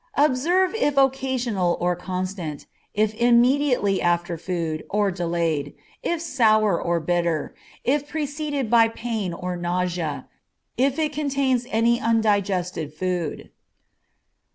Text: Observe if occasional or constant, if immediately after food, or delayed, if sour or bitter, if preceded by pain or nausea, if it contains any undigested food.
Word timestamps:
Observe 0.17 0.73
if 0.73 0.97
occasional 0.97 1.77
or 1.79 1.95
constant, 1.95 2.65
if 2.95 3.13
immediately 3.13 4.01
after 4.01 4.35
food, 4.35 4.83
or 4.89 5.11
delayed, 5.11 5.75
if 6.01 6.19
sour 6.19 6.81
or 6.81 6.99
bitter, 6.99 7.53
if 7.83 8.09
preceded 8.09 8.67
by 8.67 8.87
pain 8.87 9.31
or 9.31 9.55
nausea, 9.55 10.27
if 10.75 10.97
it 10.97 11.13
contains 11.13 11.67
any 11.69 11.99
undigested 12.01 12.91
food. 12.91 13.51